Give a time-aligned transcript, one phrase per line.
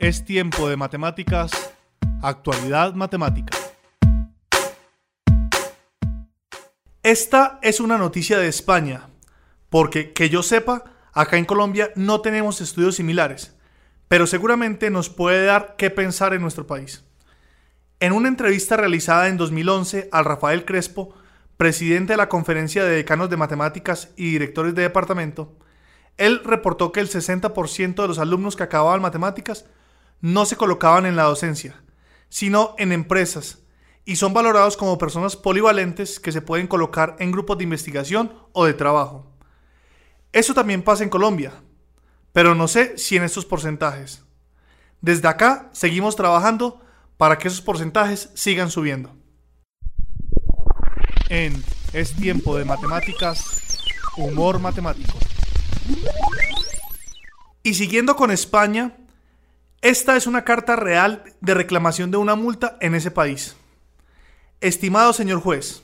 [0.00, 1.50] Es tiempo de matemáticas,
[2.22, 3.54] actualidad matemática.
[7.02, 9.10] Esta es una noticia de España,
[9.68, 13.54] porque que yo sepa, acá en Colombia no tenemos estudios similares,
[14.08, 17.04] pero seguramente nos puede dar qué pensar en nuestro país.
[18.00, 21.14] En una entrevista realizada en 2011 al Rafael Crespo,
[21.58, 25.58] presidente de la Conferencia de Decanos de Matemáticas y Directores de Departamento,
[26.16, 29.66] él reportó que el 60% de los alumnos que acababan matemáticas
[30.20, 31.82] no se colocaban en la docencia,
[32.28, 33.58] sino en empresas,
[34.04, 38.64] y son valorados como personas polivalentes que se pueden colocar en grupos de investigación o
[38.64, 39.26] de trabajo.
[40.32, 41.52] Eso también pasa en Colombia,
[42.32, 44.24] pero no sé si en estos porcentajes.
[45.00, 46.80] Desde acá seguimos trabajando
[47.16, 49.14] para que esos porcentajes sigan subiendo.
[51.28, 51.62] En
[51.92, 53.78] Es tiempo de matemáticas,
[54.16, 55.18] humor matemático.
[57.62, 58.96] Y siguiendo con España,
[59.82, 63.56] esta es una carta real de reclamación de una multa en ese país.
[64.60, 65.82] Estimado señor juez,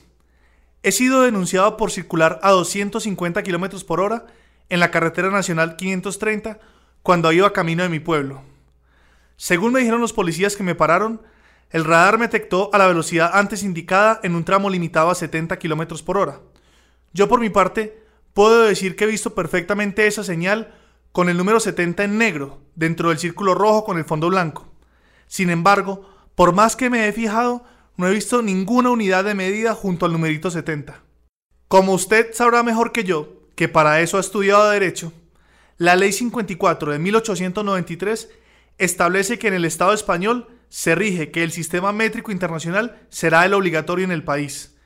[0.83, 4.27] he sido denunciado por circular a 250 km por hora
[4.69, 6.59] en la carretera nacional 530
[7.01, 8.43] cuando iba camino de mi pueblo.
[9.35, 11.21] Según me dijeron los policías que me pararon,
[11.71, 15.57] el radar me detectó a la velocidad antes indicada en un tramo limitado a 70
[15.57, 16.39] km por hora.
[17.13, 18.03] Yo por mi parte
[18.33, 20.73] puedo decir que he visto perfectamente esa señal
[21.17, 24.71] con el número 70 en negro, dentro del círculo rojo con el fondo blanco.
[25.25, 29.73] Sin embargo, por más que me he fijado, no he visto ninguna unidad de medida
[29.73, 31.01] junto al numerito 70.
[31.67, 35.11] Como usted sabrá mejor que yo, que para eso ha estudiado Derecho,
[35.77, 38.29] la Ley 54 de 1893
[38.77, 43.55] establece que en el Estado español se rige que el sistema métrico internacional será el
[43.55, 44.77] obligatorio en el país,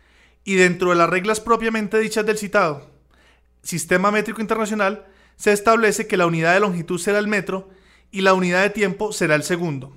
[0.46, 2.90] y dentro de las reglas propiamente dichas del citado,
[3.64, 5.11] Sistema Métrico Internacional,
[5.42, 7.68] se establece que la unidad de longitud será el metro
[8.12, 9.92] y la unidad de tiempo será el segundo.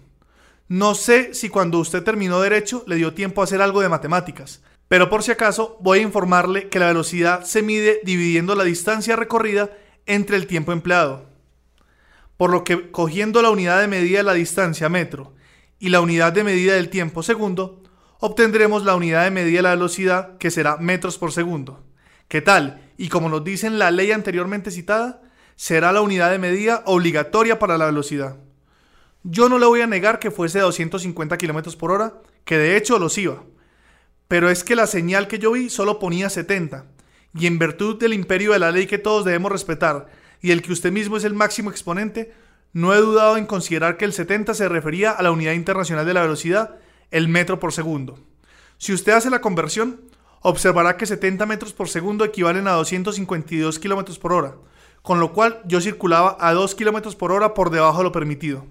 [0.68, 4.62] No sé si cuando usted terminó derecho le dio tiempo a hacer algo de matemáticas,
[4.88, 9.16] pero por si acaso voy a informarle que la velocidad se mide dividiendo la distancia
[9.16, 9.68] recorrida
[10.06, 11.26] entre el tiempo empleado.
[12.38, 15.34] Por lo que cogiendo la unidad de medida de la distancia metro
[15.78, 17.82] y la unidad de medida del tiempo segundo,
[18.18, 21.84] obtendremos la unidad de medida de la velocidad que será metros por segundo.
[22.28, 22.80] ¿Qué tal?
[22.96, 25.20] Y como nos dice en la ley anteriormente citada,
[25.56, 28.36] será la unidad de medida obligatoria para la velocidad.
[29.22, 32.98] Yo no le voy a negar que fuese 250 km por hora, que de hecho
[32.98, 33.42] los iba.
[34.28, 36.86] Pero es que la señal que yo vi solo ponía 70,
[37.38, 40.08] y en virtud del imperio de la ley que todos debemos respetar,
[40.40, 42.32] y el que usted mismo es el máximo exponente,
[42.72, 46.14] no he dudado en considerar que el 70 se refería a la unidad internacional de
[46.14, 46.76] la velocidad,
[47.10, 48.18] el metro por segundo.
[48.76, 50.02] Si usted hace la conversión,
[50.40, 54.56] observará que 70 metros por segundo equivalen a 252 kilómetros por hora,
[55.04, 58.64] con lo cual yo circulaba a 2 kilómetros por hora por debajo de lo permitido.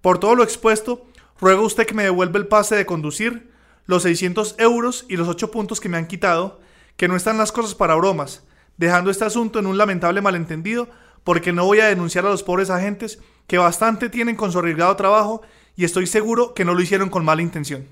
[0.00, 1.04] Por todo lo expuesto,
[1.38, 3.52] ruego usted que me devuelva el pase de conducir,
[3.84, 6.58] los 600 euros y los 8 puntos que me han quitado,
[6.96, 8.44] que no están las cosas para bromas,
[8.78, 10.88] dejando este asunto en un lamentable malentendido,
[11.22, 14.96] porque no voy a denunciar a los pobres agentes que bastante tienen con su arriesgado
[14.96, 15.42] trabajo
[15.76, 17.86] y estoy seguro que no lo hicieron con mala intención.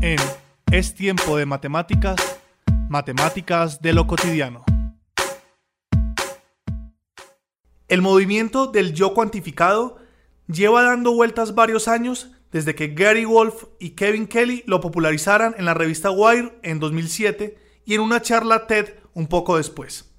[0.00, 0.18] En
[0.72, 2.16] es tiempo de matemáticas,
[2.88, 4.64] matemáticas de lo cotidiano.
[7.88, 9.96] El movimiento del yo cuantificado
[10.46, 15.64] lleva dando vueltas varios años desde que Gary Wolf y Kevin Kelly lo popularizaran en
[15.64, 17.56] la revista Wire en 2007
[17.86, 20.12] y en una charla TED un poco después.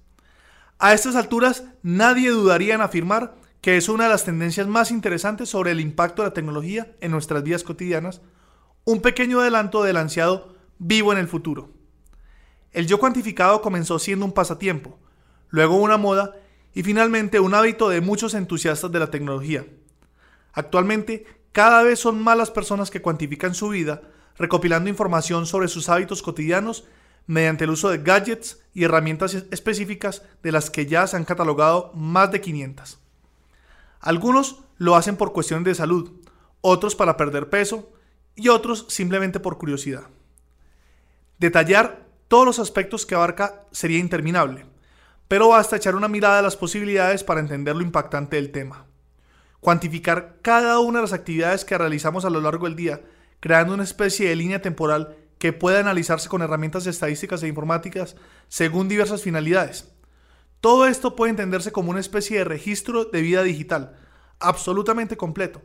[0.79, 5.49] A estas alturas nadie dudaría en afirmar que es una de las tendencias más interesantes
[5.49, 8.21] sobre el impacto de la tecnología en nuestras vidas cotidianas
[8.83, 11.69] un pequeño adelanto del ansiado vivo en el futuro.
[12.71, 14.97] El yo cuantificado comenzó siendo un pasatiempo,
[15.49, 16.35] luego una moda
[16.79, 19.65] y finalmente un hábito de muchos entusiastas de la tecnología.
[20.53, 24.01] Actualmente, cada vez son más las personas que cuantifican su vida,
[24.37, 26.85] recopilando información sobre sus hábitos cotidianos
[27.27, 31.91] mediante el uso de gadgets y herramientas específicas de las que ya se han catalogado
[31.95, 32.97] más de 500.
[33.99, 36.13] Algunos lo hacen por cuestiones de salud,
[36.61, 37.91] otros para perder peso,
[38.35, 40.03] y otros simplemente por curiosidad.
[41.39, 44.65] Detallar todos los aspectos que abarca sería interminable,
[45.29, 48.87] pero basta echar una mirada a las posibilidades para entender lo impactante del tema.
[49.59, 53.01] Cuantificar cada una de las actividades que realizamos a lo largo del día,
[53.39, 58.15] creando una especie de línea temporal que pueda analizarse con herramientas estadísticas e informáticas
[58.47, 59.93] según diversas finalidades.
[60.61, 63.97] Todo esto puede entenderse como una especie de registro de vida digital,
[64.39, 65.61] absolutamente completo,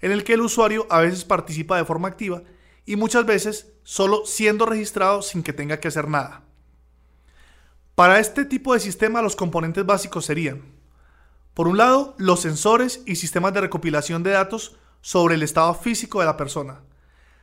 [0.00, 2.44] en el que el usuario a veces participa de forma activa
[2.86, 6.44] y muchas veces solo siendo registrado sin que tenga que hacer nada.
[7.94, 10.62] Para este tipo de sistema los componentes básicos serían,
[11.52, 16.20] por un lado, los sensores y sistemas de recopilación de datos sobre el estado físico
[16.20, 16.80] de la persona,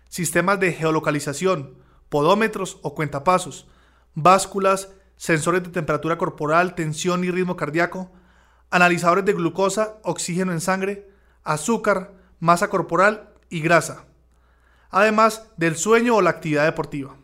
[0.10, 1.76] sistemas de geolocalización,
[2.10, 3.68] podómetros o cuentapasos,
[4.16, 8.12] básculas, sensores de temperatura corporal, tensión y ritmo cardíaco,
[8.72, 11.12] analizadores de glucosa, oxígeno en sangre,
[11.44, 14.06] azúcar, masa corporal y grasa,
[14.90, 17.18] además del sueño o la actividad deportiva.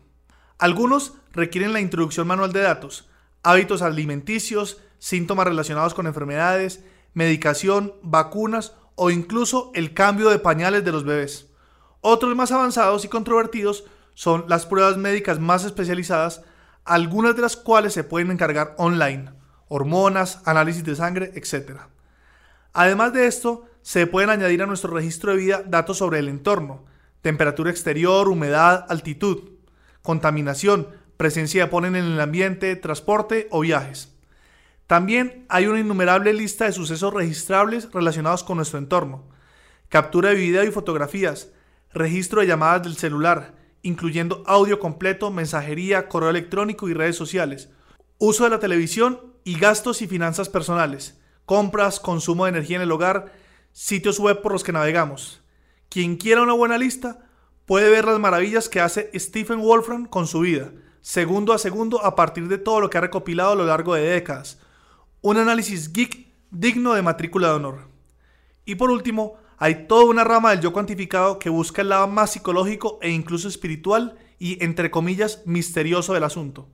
[0.58, 3.08] Algunos requieren la introducción manual de datos,
[3.46, 6.82] hábitos alimenticios, síntomas relacionados con enfermedades,
[7.14, 11.46] medicación, vacunas o incluso el cambio de pañales de los bebés.
[12.00, 13.84] Otros más avanzados y controvertidos
[14.14, 16.42] son las pruebas médicas más especializadas,
[16.84, 19.30] algunas de las cuales se pueden encargar online,
[19.68, 21.82] hormonas, análisis de sangre, etc.
[22.72, 26.84] Además de esto, se pueden añadir a nuestro registro de vida datos sobre el entorno,
[27.22, 29.50] temperatura exterior, humedad, altitud,
[30.02, 34.14] contaminación, presencia de polen en el ambiente, transporte o viajes.
[34.86, 39.24] También hay una innumerable lista de sucesos registrables relacionados con nuestro entorno,
[39.88, 41.50] captura de video y fotografías,
[41.92, 47.70] registro de llamadas del celular, incluyendo audio completo, mensajería, correo electrónico y redes sociales,
[48.18, 52.92] uso de la televisión y gastos y finanzas personales, compras, consumo de energía en el
[52.92, 53.32] hogar,
[53.72, 55.40] sitios web por los que navegamos.
[55.88, 57.26] Quien quiera una buena lista
[57.64, 60.72] puede ver las maravillas que hace Stephen Wolfram con su vida,
[61.06, 64.02] segundo a segundo a partir de todo lo que ha recopilado a lo largo de
[64.02, 64.58] décadas.
[65.20, 67.78] Un análisis geek digno de matrícula de honor.
[68.64, 72.32] Y por último, hay toda una rama del yo cuantificado que busca el lado más
[72.32, 76.66] psicológico e incluso espiritual y, entre comillas, misterioso del asunto.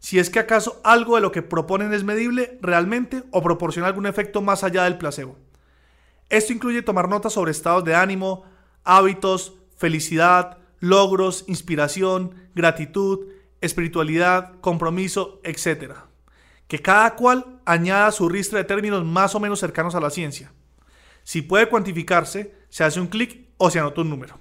[0.00, 4.06] Si es que acaso algo de lo que proponen es medible realmente o proporciona algún
[4.06, 5.38] efecto más allá del placebo.
[6.28, 8.42] Esto incluye tomar notas sobre estados de ánimo,
[8.82, 13.28] hábitos, felicidad, logros, inspiración, gratitud,
[13.64, 15.94] espiritualidad, compromiso, etc.
[16.68, 20.52] Que cada cual añada su ristra de términos más o menos cercanos a la ciencia.
[21.22, 24.38] Si puede cuantificarse, se hace un clic o se anota un número.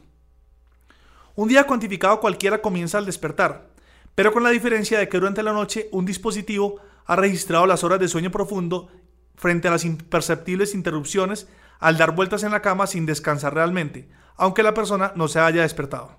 [1.35, 3.69] Un día cuantificado cualquiera comienza al despertar,
[4.15, 7.99] pero con la diferencia de que durante la noche un dispositivo ha registrado las horas
[7.99, 8.89] de sueño profundo
[9.35, 11.47] frente a las imperceptibles interrupciones
[11.79, 15.63] al dar vueltas en la cama sin descansar realmente, aunque la persona no se haya
[15.63, 16.17] despertado.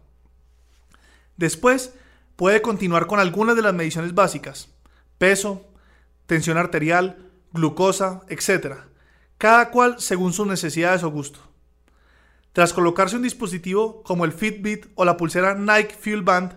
[1.37, 1.95] Después,
[2.37, 4.69] puede continuar con algunas de las mediciones básicas,
[5.19, 5.67] peso,
[6.27, 8.77] tensión arterial, glucosa, etc.,
[9.39, 11.41] cada cual según sus necesidades o gusto.
[12.53, 16.55] Tras colocarse un dispositivo como el Fitbit o la pulsera Nike Fuel Band,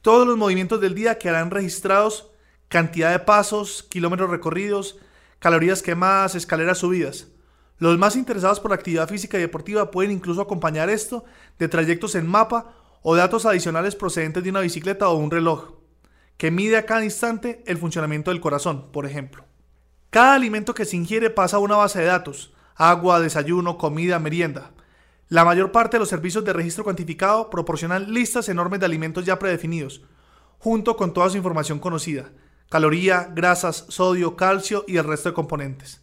[0.00, 2.30] todos los movimientos del día quedarán registrados,
[2.68, 4.98] cantidad de pasos, kilómetros recorridos,
[5.38, 7.28] calorías quemadas, escaleras subidas.
[7.78, 11.24] Los más interesados por la actividad física y deportiva pueden incluso acompañar esto
[11.58, 15.74] de trayectos en mapa o datos adicionales procedentes de una bicicleta o un reloj,
[16.36, 19.44] que mide a cada instante el funcionamiento del corazón, por ejemplo.
[20.10, 24.72] Cada alimento que se ingiere pasa a una base de datos, agua, desayuno, comida, merienda.
[25.28, 29.38] La mayor parte de los servicios de registro cuantificado proporcionan listas enormes de alimentos ya
[29.38, 30.02] predefinidos,
[30.58, 32.30] junto con toda su información conocida,
[32.68, 36.02] caloría, grasas, sodio, calcio y el resto de componentes.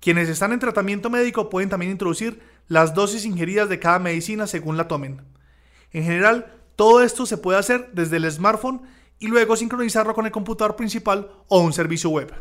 [0.00, 4.76] Quienes están en tratamiento médico pueden también introducir las dosis ingeridas de cada medicina según
[4.76, 5.35] la tomen.
[5.96, 8.82] En general, todo esto se puede hacer desde el smartphone
[9.18, 12.34] y luego sincronizarlo con el computador principal o un servicio web.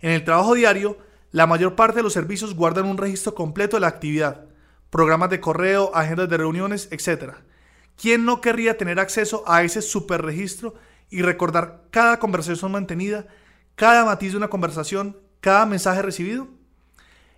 [0.00, 0.98] En el trabajo diario,
[1.30, 4.44] la mayor parte de los servicios guardan un registro completo de la actividad,
[4.90, 7.36] programas de correo, agendas de reuniones, etc.
[7.96, 10.74] ¿Quién no querría tener acceso a ese superregistro
[11.08, 13.26] y recordar cada conversación mantenida,
[13.74, 16.46] cada matiz de una conversación, cada mensaje recibido?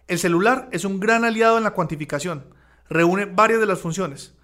[0.08, 2.44] El celular es un gran aliado en la cuantificación.
[2.88, 4.34] Reúne varias de las funciones.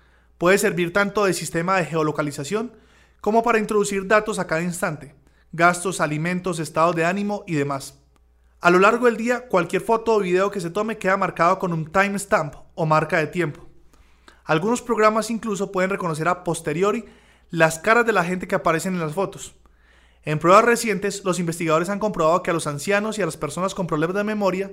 [0.41, 2.73] Puede servir tanto de sistema de geolocalización
[3.21, 5.15] como para introducir datos a cada instante,
[5.53, 7.99] gastos, alimentos, estados de ánimo y demás.
[8.63, 11.75] A lo largo del día, cualquier foto o video que se tome queda marcado con
[11.75, 13.69] un timestamp o marca de tiempo.
[14.47, 17.05] Algunos programas incluso pueden reconocer a posteriori
[17.51, 19.57] las caras de la gente que aparecen en las fotos.
[20.25, 23.75] En pruebas recientes, los investigadores han comprobado que a los ancianos y a las personas
[23.75, 24.73] con problemas de memoria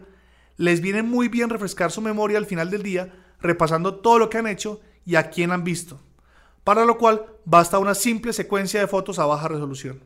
[0.56, 4.38] les viene muy bien refrescar su memoria al final del día, repasando todo lo que
[4.38, 6.02] han hecho y a quién han visto,
[6.66, 10.04] para lo cual basta una simple secuencia de fotos a baja resolución.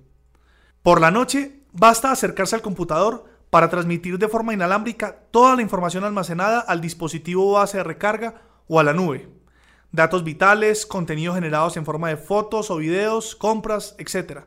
[0.84, 6.04] Por la noche, basta acercarse al computador para transmitir de forma inalámbrica toda la información
[6.04, 9.28] almacenada al dispositivo base de recarga o a la nube.
[9.92, 14.42] Datos vitales, contenidos generados en forma de fotos o videos, compras, etc.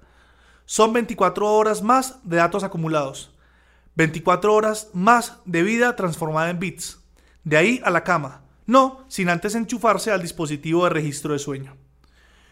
[0.67, 3.35] Son 24 horas más de datos acumulados.
[3.97, 7.01] 24 horas más de vida transformada en bits.
[7.43, 8.44] De ahí a la cama.
[8.67, 11.77] No, sin antes enchufarse al dispositivo de registro de sueño.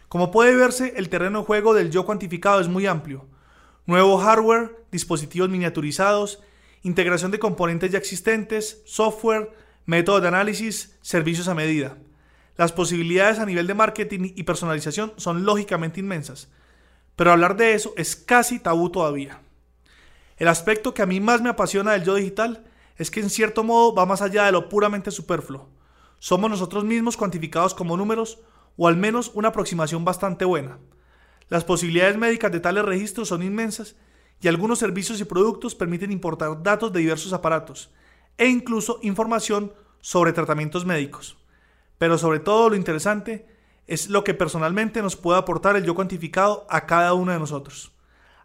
[0.09, 3.27] Como puede verse, el terreno de juego del yo cuantificado es muy amplio.
[3.85, 6.39] Nuevo hardware, dispositivos miniaturizados,
[6.83, 9.51] integración de componentes ya existentes, software,
[9.85, 11.97] métodos de análisis, servicios a medida.
[12.57, 16.49] Las posibilidades a nivel de marketing y personalización son lógicamente inmensas,
[17.15, 19.41] pero hablar de eso es casi tabú todavía.
[20.37, 22.63] El aspecto que a mí más me apasiona del yo digital
[22.97, 25.72] es que en cierto modo va más allá de lo puramente superfluo.
[26.23, 28.39] Somos nosotros mismos cuantificados como números
[28.77, 30.79] o al menos una aproximación bastante buena.
[31.49, 33.97] Las posibilidades médicas de tales registros son inmensas
[34.39, 37.91] y algunos servicios y productos permiten importar datos de diversos aparatos
[38.37, 41.35] e incluso información sobre tratamientos médicos.
[41.97, 43.45] Pero sobre todo lo interesante
[43.85, 47.91] es lo que personalmente nos puede aportar el yo cuantificado a cada uno de nosotros.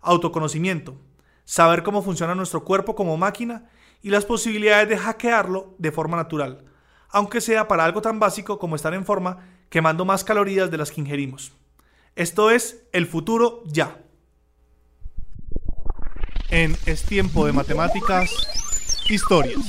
[0.00, 0.96] Autoconocimiento,
[1.44, 3.70] saber cómo funciona nuestro cuerpo como máquina
[4.02, 6.64] y las posibilidades de hackearlo de forma natural,
[7.10, 9.38] aunque sea para algo tan básico como estar en forma
[9.70, 11.52] quemando más calorías de las que ingerimos.
[12.16, 13.98] Esto es el futuro ya.
[16.50, 18.30] En Es tiempo de matemáticas,
[19.08, 19.60] historias.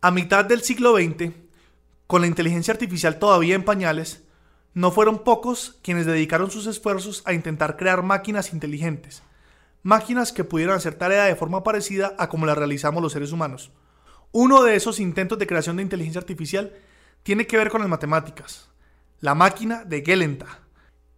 [0.00, 1.32] A mitad del siglo XX,
[2.06, 4.22] con la inteligencia artificial todavía en pañales,
[4.74, 9.24] no fueron pocos quienes dedicaron sus esfuerzos a intentar crear máquinas inteligentes,
[9.82, 13.72] máquinas que pudieran hacer tarea de forma parecida a como la realizamos los seres humanos.
[14.32, 16.72] Uno de esos intentos de creación de inteligencia artificial
[17.22, 18.70] tiene que ver con las matemáticas,
[19.20, 20.60] la máquina de Gelenta.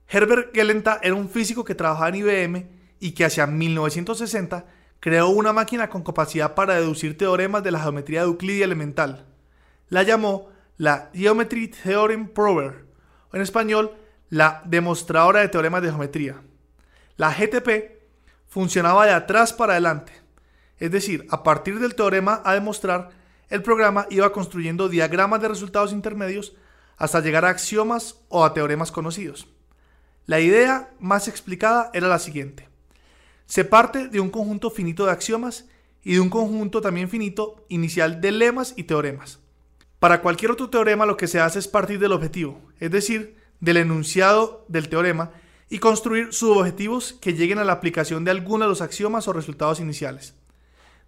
[0.09, 2.69] Herbert Gelenta era un físico que trabajaba en IBM
[3.01, 4.67] y que hacia 1960
[5.01, 9.27] creó una máquina con capacidad para deducir teoremas de la geometría de Euclidia elemental.
[9.89, 12.87] La llamó la Geometry Theorem Prover,
[13.33, 13.93] en español,
[14.29, 16.43] la demostradora de teoremas de geometría.
[17.17, 18.00] La GTP
[18.51, 20.13] funcionaba de atrás para adelante,
[20.79, 23.11] es decir, a partir del teorema a demostrar,
[23.49, 26.55] el programa iba construyendo diagramas de resultados intermedios
[26.97, 29.47] hasta llegar a axiomas o a teoremas conocidos.
[30.27, 32.69] La idea más explicada era la siguiente.
[33.47, 35.67] Se parte de un conjunto finito de axiomas
[36.03, 39.39] y de un conjunto también finito inicial de lemas y teoremas.
[39.99, 43.77] Para cualquier otro teorema lo que se hace es partir del objetivo, es decir, del
[43.77, 45.33] enunciado del teorema
[45.71, 49.79] y construir subobjetivos que lleguen a la aplicación de alguno de los axiomas o resultados
[49.79, 50.35] iniciales.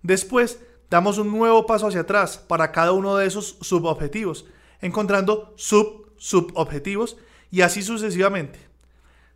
[0.02, 4.46] Después, damos un nuevo paso hacia atrás para cada uno de esos subobjetivos,
[4.80, 7.16] encontrando sub-subobjetivos
[7.50, 8.60] y así sucesivamente.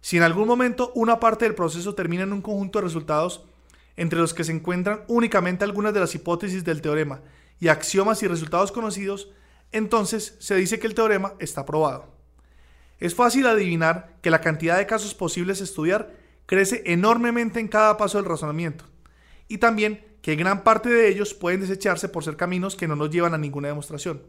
[0.00, 3.45] Si en algún momento una parte del proceso termina en un conjunto de resultados
[3.97, 7.23] entre los que se encuentran únicamente algunas de las hipótesis del teorema
[7.59, 9.30] y axiomas y resultados conocidos,
[9.73, 12.15] entonces se dice que el teorema está probado.
[12.98, 16.14] Es fácil adivinar que la cantidad de casos posibles a estudiar
[16.46, 18.84] crece enormemente en cada paso del razonamiento,
[19.48, 23.10] y también que gran parte de ellos pueden desecharse por ser caminos que no nos
[23.10, 24.22] llevan a ninguna demostración.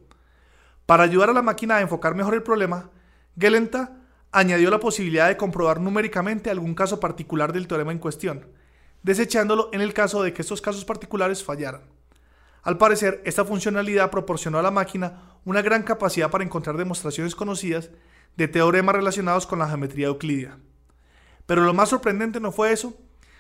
[0.86, 2.92] Para ayudar a la máquina a enfocar mejor el problema,
[3.38, 8.48] Gelenta añadió la posibilidad de comprobar numéricamente algún caso particular del teorema en cuestión,
[9.04, 11.82] desechándolo en el caso de que estos casos particulares fallaran.
[12.64, 17.92] Al parecer, esta funcionalidad proporcionó a la máquina una gran capacidad para encontrar demostraciones conocidas
[18.38, 20.60] de teoremas relacionados con la geometría euclidia.
[21.46, 22.94] Pero lo más sorprendente no fue eso,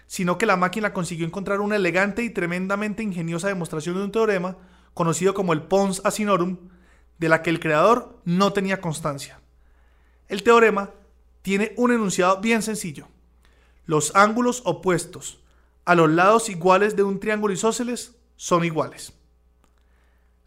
[0.08, 4.58] sino que la máquina consiguió encontrar una elegante y tremendamente ingeniosa demostración de un teorema
[4.94, 6.58] conocido como el Pons Asinorum,
[7.20, 9.40] de la que el creador no tenía constancia.
[10.28, 10.92] El teorema
[11.42, 13.08] tiene un enunciado bien sencillo.
[13.86, 15.44] Los ángulos opuestos
[15.86, 19.14] a los lados iguales de un triángulo isósceles son iguales.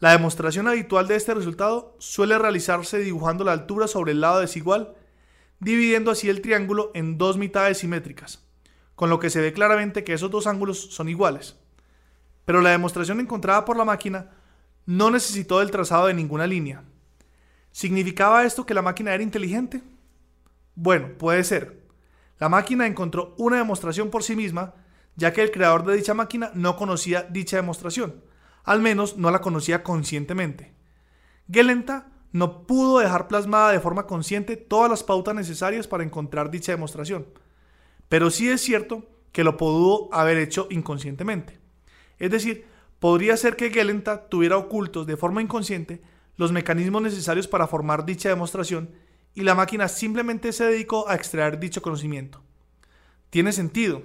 [0.01, 4.95] La demostración habitual de este resultado suele realizarse dibujando la altura sobre el lado desigual,
[5.61, 8.43] dividiendo así el triángulo en dos mitades simétricas
[9.01, 11.57] con lo que se ve claramente que esos dos ángulos son iguales.
[12.45, 14.33] Pero la demostración encontrada por la máquina
[14.85, 16.85] no necesitó del trazado de ninguna línea.
[17.73, 19.81] ¿Significaba esto que la máquina era inteligente?
[20.75, 21.81] Bueno, puede ser.
[22.39, 24.75] La máquina encontró una demostración por sí misma,
[25.17, 28.23] ya que el creador de dicha máquina no conocía dicha demostración,
[28.71, 30.73] al menos no la conocía conscientemente.
[31.51, 36.71] Gelenta no pudo dejar plasmada de forma consciente todas las pautas necesarias para encontrar dicha
[36.71, 37.27] demostración,
[38.09, 41.59] pero sí es cierto que lo pudo haber hecho inconscientemente.
[42.21, 42.65] Es decir,
[43.01, 46.01] podría ser que Gelenta tuviera ocultos de forma inconsciente
[46.37, 48.91] los mecanismos necesarios para formar dicha demostración
[49.35, 52.41] y la máquina simplemente se dedicó a extraer dicho conocimiento.
[53.31, 54.05] Tiene sentido.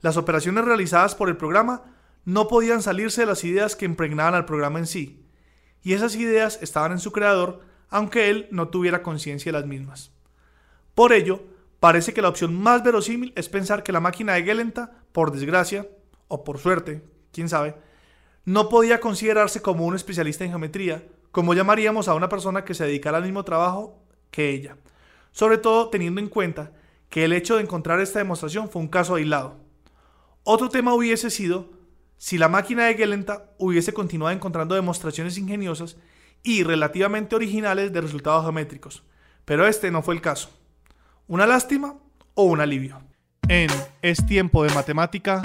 [0.00, 1.93] Las operaciones realizadas por el programa
[2.24, 5.24] no podían salirse de las ideas que impregnaban al programa en sí,
[5.82, 10.12] y esas ideas estaban en su creador, aunque él no tuviera conciencia de las mismas.
[10.94, 11.42] Por ello,
[11.80, 15.86] parece que la opción más verosímil es pensar que la máquina de Gelenta, por desgracia,
[16.28, 17.76] o por suerte, quién sabe,
[18.44, 22.84] no podía considerarse como un especialista en geometría, como llamaríamos a una persona que se
[22.84, 24.76] dedicara al mismo trabajo que ella,
[25.32, 26.72] sobre todo teniendo en cuenta
[27.08, 29.56] que el hecho de encontrar esta demostración fue un caso aislado.
[30.42, 31.70] Otro tema hubiese sido
[32.24, 35.98] si la máquina de Gelenta hubiese continuado encontrando demostraciones ingeniosas
[36.42, 39.02] y relativamente originales de resultados geométricos,
[39.44, 40.48] pero este no fue el caso.
[41.26, 41.98] ¿Una lástima
[42.32, 42.98] o un alivio?
[43.46, 43.68] En
[44.00, 45.42] Es tiempo de matemática,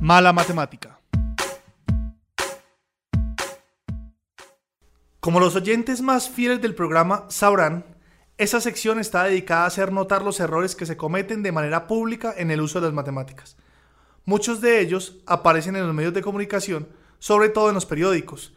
[0.00, 0.98] mala matemática.
[5.20, 7.84] Como los oyentes más fieles del programa sabrán,
[8.36, 12.34] esa sección está dedicada a hacer notar los errores que se cometen de manera pública
[12.36, 13.56] en el uso de las matemáticas.
[14.26, 16.88] Muchos de ellos aparecen en los medios de comunicación,
[17.18, 18.54] sobre todo en los periódicos.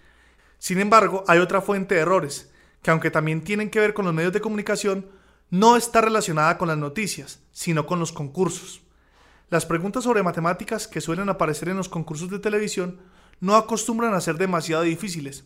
[0.59, 4.13] Sin embargo, hay otra fuente de errores, que aunque también tienen que ver con los
[4.13, 5.07] medios de comunicación,
[5.49, 8.81] no está relacionada con las noticias, sino con los concursos.
[9.49, 12.99] Las preguntas sobre matemáticas que suelen aparecer en los concursos de televisión
[13.39, 15.45] no acostumbran a ser demasiado difíciles,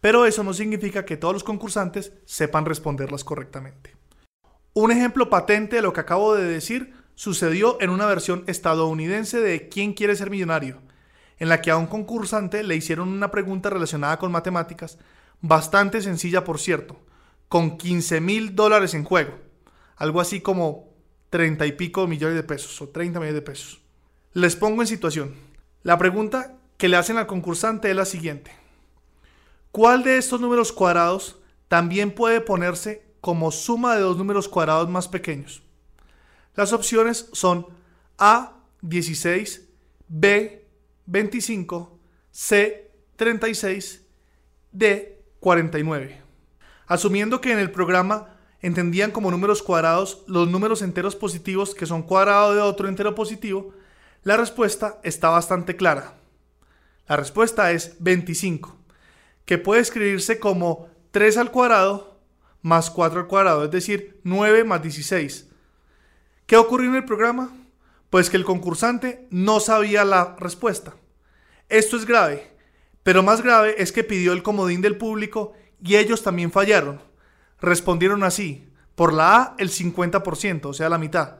[0.00, 3.96] pero eso no significa que todos los concursantes sepan responderlas correctamente.
[4.72, 9.68] Un ejemplo patente de lo que acabo de decir sucedió en una versión estadounidense de
[9.68, 10.80] ¿Quién quiere ser millonario?
[11.40, 14.98] en la que a un concursante le hicieron una pregunta relacionada con matemáticas,
[15.40, 17.00] bastante sencilla por cierto,
[17.48, 19.34] con 15 mil dólares en juego,
[19.96, 20.90] algo así como
[21.30, 23.80] 30 y pico millones de pesos o 30 millones de pesos.
[24.32, 25.34] Les pongo en situación.
[25.82, 28.52] La pregunta que le hacen al concursante es la siguiente.
[29.72, 35.08] ¿Cuál de estos números cuadrados también puede ponerse como suma de dos números cuadrados más
[35.08, 35.64] pequeños?
[36.58, 37.68] Las opciones son
[38.18, 39.68] A 16,
[40.08, 40.66] B
[41.06, 42.00] 25,
[42.32, 44.04] C 36,
[44.72, 46.20] D 49.
[46.88, 52.02] Asumiendo que en el programa entendían como números cuadrados los números enteros positivos que son
[52.02, 53.72] cuadrado de otro entero positivo,
[54.24, 56.14] la respuesta está bastante clara.
[57.06, 58.76] La respuesta es 25,
[59.44, 62.18] que puede escribirse como 3 al cuadrado
[62.62, 65.47] más 4 al cuadrado, es decir, 9 más 16,
[66.48, 67.54] ¿Qué ocurrió en el programa?
[68.08, 70.94] Pues que el concursante no sabía la respuesta.
[71.68, 72.50] Esto es grave,
[73.02, 75.52] pero más grave es que pidió el comodín del público
[75.84, 77.02] y ellos también fallaron.
[77.60, 81.36] Respondieron así, por la A el 50%, o sea la mitad,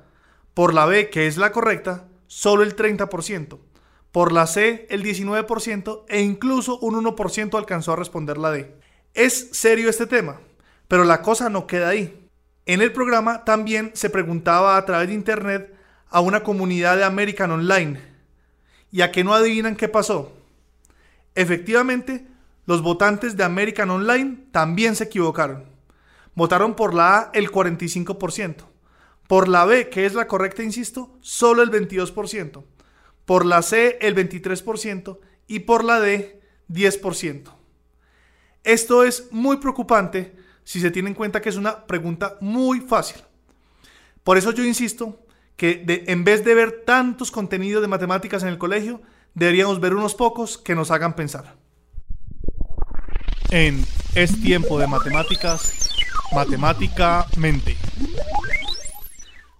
[0.52, 3.58] por la B, que es la correcta, solo el 30%,
[4.12, 8.76] por la C el 19% e incluso un 1% alcanzó a responder la D.
[9.14, 10.42] Es serio este tema,
[10.86, 12.27] pero la cosa no queda ahí.
[12.68, 15.74] En el programa también se preguntaba a través de internet
[16.10, 17.98] a una comunidad de American Online.
[18.92, 20.36] ¿Y a qué no adivinan qué pasó?
[21.34, 22.26] Efectivamente,
[22.66, 25.64] los votantes de American Online también se equivocaron.
[26.34, 28.56] Votaron por la A el 45%.
[29.26, 32.64] Por la B, que es la correcta, insisto, solo el 22%.
[33.24, 35.18] Por la C, el 23%.
[35.46, 37.50] Y por la D, 10%.
[38.62, 40.36] Esto es muy preocupante
[40.68, 43.22] si se tiene en cuenta que es una pregunta muy fácil.
[44.22, 45.18] Por eso yo insisto
[45.56, 49.00] que en vez de ver tantos contenidos de matemáticas en el colegio,
[49.32, 51.56] deberíamos ver unos pocos que nos hagan pensar.
[53.50, 53.82] En
[54.14, 55.88] Es tiempo de matemáticas,
[56.34, 57.78] matemáticamente.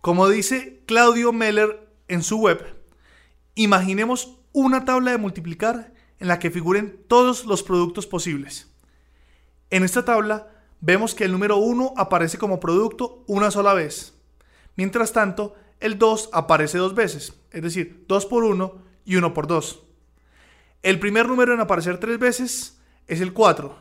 [0.02, 2.62] Como dice Claudio Meller en su web,
[3.54, 8.70] imaginemos una tabla de multiplicar en la que figuren todos los productos posibles.
[9.70, 14.14] En esta tabla vemos que el número 1 aparece como producto una sola vez.
[14.76, 19.46] Mientras tanto, el 2 aparece dos veces, es decir, 2 por 1 y 1 por
[19.46, 19.82] 2.
[20.82, 23.76] El primer número en aparecer tres veces es el 4,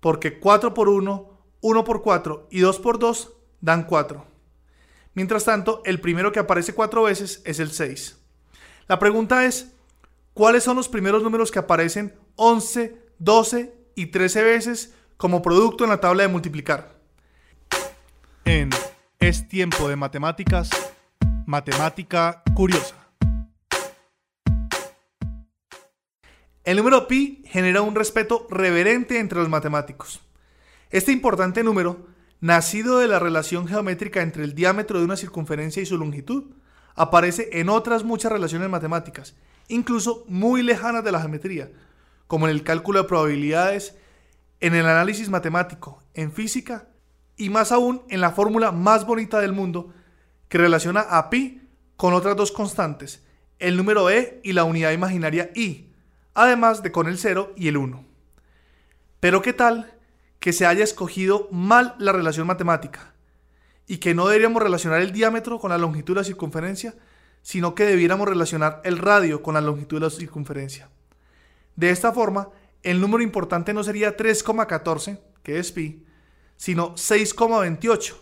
[0.00, 4.24] porque 4 por 1, 1 por 4 y 2 por 2 dan 4.
[5.14, 8.18] Mientras tanto, el primero que aparece cuatro veces es el 6.
[8.86, 9.72] La pregunta es,
[10.34, 15.90] ¿cuáles son los primeros números que aparecen 11, 12 y 13 veces como producto en
[15.90, 16.94] la tabla de multiplicar.
[18.44, 18.70] En
[19.18, 20.70] Es tiempo de matemáticas,
[21.46, 22.94] matemática curiosa.
[26.64, 30.20] El número pi genera un respeto reverente entre los matemáticos.
[30.90, 32.06] Este importante número,
[32.40, 36.44] nacido de la relación geométrica entre el diámetro de una circunferencia y su longitud,
[36.94, 39.34] aparece en otras muchas relaciones matemáticas,
[39.68, 41.70] incluso muy lejanas de la geometría,
[42.26, 43.96] como en el cálculo de probabilidades
[44.60, 46.88] en el análisis matemático, en física
[47.36, 49.92] y más aún en la fórmula más bonita del mundo
[50.48, 51.62] que relaciona a pi
[51.96, 53.22] con otras dos constantes,
[53.58, 55.90] el número e y la unidad imaginaria i,
[56.34, 58.04] además de con el 0 y el 1.
[59.20, 59.92] Pero ¿qué tal
[60.38, 63.14] que se haya escogido mal la relación matemática?
[63.86, 66.94] Y que no deberíamos relacionar el diámetro con la longitud de la circunferencia,
[67.42, 70.90] sino que debiéramos relacionar el radio con la longitud de la circunferencia.
[71.76, 72.50] De esta forma,
[72.86, 76.06] el número importante no sería 3,14, que es pi,
[76.56, 78.14] sino 6,28,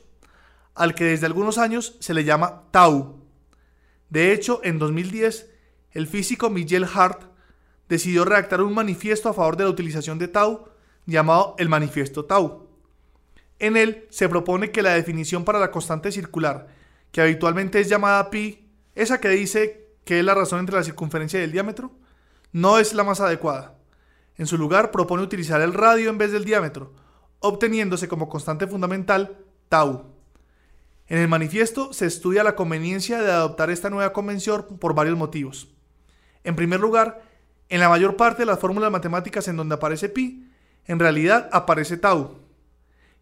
[0.74, 3.20] al que desde algunos años se le llama tau.
[4.08, 5.50] De hecho, en 2010,
[5.92, 7.24] el físico Miguel Hart
[7.90, 10.70] decidió redactar un manifiesto a favor de la utilización de tau
[11.04, 12.66] llamado el Manifiesto Tau.
[13.58, 16.68] En él se propone que la definición para la constante circular,
[17.12, 21.38] que habitualmente es llamada pi, esa que dice que es la razón entre la circunferencia
[21.38, 21.92] y el diámetro,
[22.52, 23.74] no es la más adecuada.
[24.36, 26.92] En su lugar propone utilizar el radio en vez del diámetro,
[27.40, 30.14] obteniéndose como constante fundamental tau.
[31.06, 35.68] En el manifiesto se estudia la conveniencia de adoptar esta nueva convención por varios motivos.
[36.42, 37.22] En primer lugar,
[37.68, 40.50] en la mayor parte de las fórmulas matemáticas en donde aparece pi,
[40.86, 42.38] en realidad aparece tau.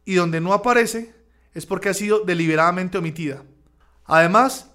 [0.05, 1.15] Y donde no aparece
[1.55, 3.43] es porque ha sido deliberadamente omitida.
[4.05, 4.71] Además,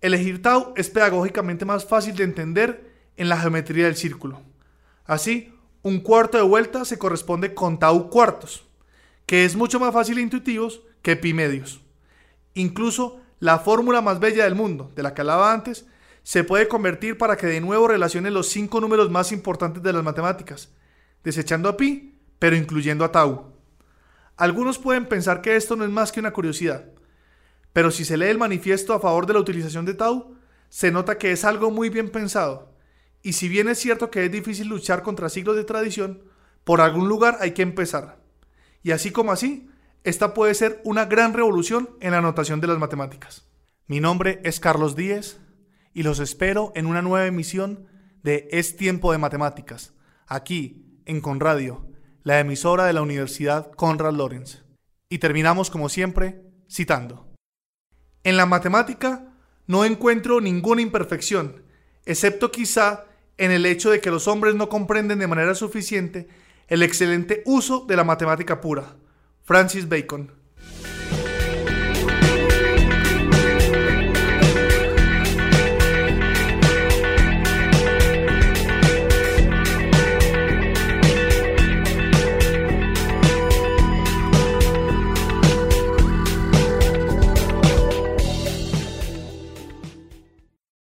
[0.00, 4.40] elegir tau es pedagógicamente más fácil de entender en la geometría del círculo.
[5.04, 8.66] Así, un cuarto de vuelta se corresponde con tau cuartos,
[9.26, 10.68] que es mucho más fácil e intuitivo
[11.02, 11.80] que pi medios.
[12.54, 15.86] Incluso la fórmula más bella del mundo, de la que hablaba antes,
[16.22, 20.04] se puede convertir para que de nuevo relacione los cinco números más importantes de las
[20.04, 20.68] matemáticas,
[21.24, 23.52] desechando a pi pero incluyendo a Tau.
[24.36, 26.86] Algunos pueden pensar que esto no es más que una curiosidad,
[27.72, 30.34] pero si se lee el manifiesto a favor de la utilización de Tau,
[30.68, 32.69] se nota que es algo muy bien pensado,
[33.22, 36.24] y si bien es cierto que es difícil luchar contra siglos de tradición,
[36.64, 38.18] por algún lugar hay que empezar.
[38.82, 39.70] Y así como así,
[40.04, 43.46] esta puede ser una gran revolución en la notación de las matemáticas.
[43.86, 45.38] Mi nombre es Carlos Díez
[45.92, 47.86] y los espero en una nueva emisión
[48.22, 49.92] de Es Tiempo de Matemáticas,
[50.26, 51.90] aquí en Conradio
[52.22, 54.62] la emisora de la Universidad Conrad Lorenz.
[55.08, 57.32] Y terminamos como siempre citando.
[58.22, 59.34] En la matemática
[59.66, 61.64] no encuentro ninguna imperfección,
[62.04, 63.06] excepto quizá
[63.40, 66.28] en el hecho de que los hombres no comprenden de manera suficiente
[66.68, 68.96] el excelente uso de la matemática pura.
[69.42, 70.39] Francis Bacon.